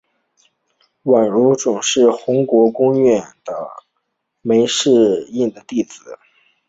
[1.03, 3.69] 阮如琢是宏国公阮公笋和
[4.41, 6.17] 枚氏映的第四子。